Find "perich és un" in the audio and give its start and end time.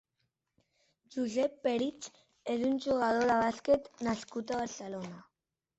1.67-2.83